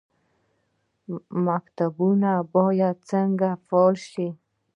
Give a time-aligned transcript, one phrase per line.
[1.47, 4.27] مکتبونه باید څنګه فعال شي؟